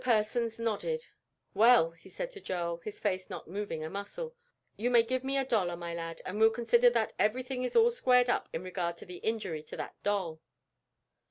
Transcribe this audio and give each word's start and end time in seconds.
Persons 0.03 0.59
nodded. 0.59 1.05
"Well," 1.53 1.91
he 1.91 2.09
said 2.09 2.31
to 2.31 2.41
Joel, 2.41 2.77
his 2.77 2.99
face 2.99 3.29
not 3.29 3.47
moving 3.47 3.83
a 3.83 3.89
muscle, 3.91 4.33
"you 4.75 4.89
may 4.89 5.03
give 5.03 5.23
me 5.23 5.37
a 5.37 5.45
dollar, 5.45 5.77
my 5.77 5.93
lad, 5.93 6.23
and 6.25 6.39
we'll 6.39 6.49
consider 6.49 6.89
that 6.89 7.13
everything 7.19 7.61
is 7.61 7.75
all 7.75 7.91
squared 7.91 8.27
up 8.27 8.49
in 8.51 8.63
regard 8.63 8.97
to 8.97 9.05
the 9.05 9.17
injury 9.17 9.61
to 9.61 9.77
that 9.77 9.93
doll." 10.01 10.41